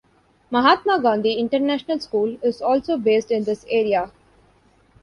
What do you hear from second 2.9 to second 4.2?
based in this area.